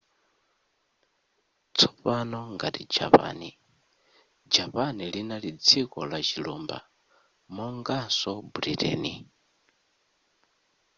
tsopano 1.77 2.39
ngati 2.53 2.81
japan 2.95 3.39
japan 4.53 4.95
linali 5.13 5.49
dziko 5.65 5.97
lachilumba 6.11 6.77
monganso 7.55 8.31
britain 8.53 9.03